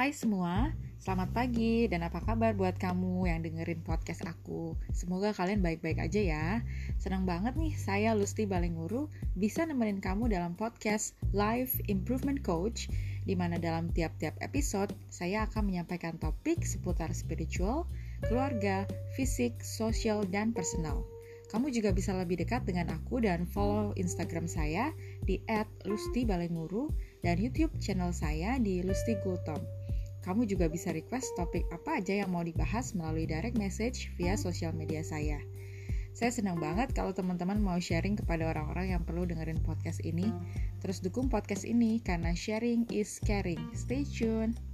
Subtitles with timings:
[0.00, 0.72] Hai semua,
[1.04, 4.72] selamat pagi dan apa kabar buat kamu yang dengerin podcast aku.
[4.96, 6.46] Semoga kalian baik-baik aja ya.
[6.96, 12.88] Senang banget nih saya Lusti Balenguru bisa nemenin kamu dalam podcast Life Improvement Coach
[13.28, 17.84] di mana dalam tiap-tiap episode saya akan menyampaikan topik seputar spiritual,
[18.24, 21.04] keluarga, fisik, sosial, dan personal.
[21.52, 24.96] Kamu juga bisa lebih dekat dengan aku dan follow Instagram saya
[25.28, 25.44] di
[25.84, 26.88] @lustibalenguru
[27.20, 29.79] dan YouTube channel saya di Lusti Gultom.
[30.20, 34.76] Kamu juga bisa request topik apa aja yang mau dibahas melalui direct message via sosial
[34.76, 35.40] media saya.
[36.10, 40.28] Saya senang banget kalau teman-teman mau sharing kepada orang-orang yang perlu dengerin podcast ini.
[40.82, 43.60] Terus dukung podcast ini karena sharing is caring.
[43.72, 44.69] Stay tuned.